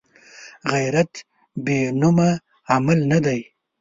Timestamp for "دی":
3.25-3.41